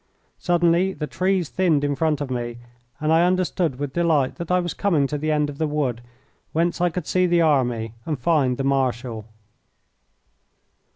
Suddenly 0.39 0.93
the 0.93 1.05
trees 1.05 1.49
thinned 1.49 1.83
in 1.83 1.93
front 1.95 2.21
of 2.21 2.31
me, 2.31 2.57
and 2.99 3.13
I 3.13 3.23
understood 3.23 3.77
with 3.77 3.93
delight 3.93 4.37
that 4.37 4.49
I 4.49 4.59
was 4.59 4.73
coming 4.73 5.05
to 5.05 5.17
the 5.19 5.31
end 5.31 5.47
of 5.47 5.59
the 5.59 5.67
wood, 5.67 6.01
whence 6.53 6.81
I 6.81 6.89
could 6.89 7.05
see 7.05 7.27
the 7.27 7.41
army 7.41 7.93
and 8.03 8.17
find 8.17 8.57
the 8.57 8.63
Marshal. 8.63 9.25